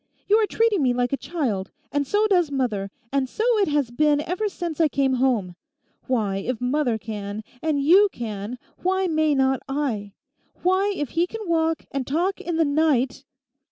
[0.27, 3.91] You are treating me like a child; and so does mother, and so it has
[3.91, 5.55] been ever since I came home.
[6.07, 10.13] Why, if mother can, and you can, why may not I?
[10.63, 13.23] Why, if he can walk and talk in the night....